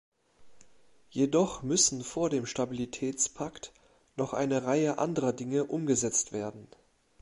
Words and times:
Jedoch 1.11 1.61
müssen 1.61 2.01
vor 2.03 2.31
dem 2.31 2.47
Stabilitätspakt 2.47 3.71
noch 4.17 4.33
eine 4.33 4.63
Reihe 4.63 4.97
anderer 4.97 5.31
Dinge 5.31 5.65
umgesetzt 5.65 6.31
werden. 6.31 6.65